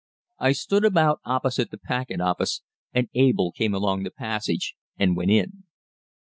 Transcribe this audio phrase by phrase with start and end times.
[0.39, 5.29] I stood about opposite the packet office, and Abel came along the passage and went
[5.29, 5.63] in.